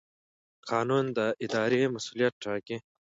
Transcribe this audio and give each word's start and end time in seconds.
قانون 0.69 1.05
د 1.17 1.19
ادارې 1.45 1.91
مسوولیت 1.93 2.33
ټاکي. 2.43 2.77